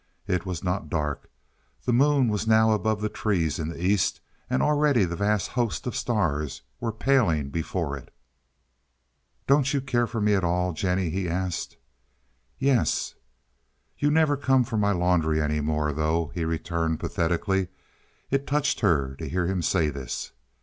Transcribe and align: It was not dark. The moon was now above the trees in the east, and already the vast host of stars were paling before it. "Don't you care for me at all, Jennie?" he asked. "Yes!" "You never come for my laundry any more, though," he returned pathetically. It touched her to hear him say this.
It 0.25 0.47
was 0.47 0.63
not 0.63 0.89
dark. 0.89 1.29
The 1.85 1.93
moon 1.93 2.27
was 2.27 2.47
now 2.47 2.71
above 2.71 3.01
the 3.01 3.07
trees 3.07 3.59
in 3.59 3.69
the 3.69 3.79
east, 3.85 4.19
and 4.49 4.63
already 4.63 5.05
the 5.05 5.15
vast 5.15 5.49
host 5.49 5.85
of 5.85 5.95
stars 5.95 6.63
were 6.79 6.91
paling 6.91 7.51
before 7.51 7.95
it. 7.95 8.11
"Don't 9.45 9.75
you 9.75 9.79
care 9.79 10.07
for 10.07 10.19
me 10.19 10.33
at 10.33 10.43
all, 10.43 10.73
Jennie?" 10.73 11.11
he 11.11 11.29
asked. 11.29 11.77
"Yes!" 12.57 13.13
"You 13.95 14.09
never 14.09 14.35
come 14.37 14.63
for 14.63 14.77
my 14.77 14.91
laundry 14.91 15.39
any 15.39 15.61
more, 15.61 15.93
though," 15.93 16.31
he 16.33 16.45
returned 16.45 16.99
pathetically. 16.99 17.67
It 18.31 18.47
touched 18.47 18.79
her 18.79 19.13
to 19.19 19.29
hear 19.29 19.45
him 19.45 19.61
say 19.61 19.89
this. 19.91 20.31